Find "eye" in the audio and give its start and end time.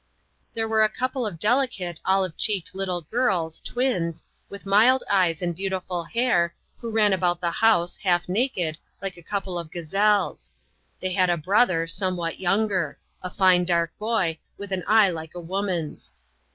14.87-15.11